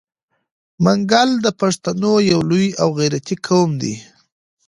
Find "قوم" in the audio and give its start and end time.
3.47-3.69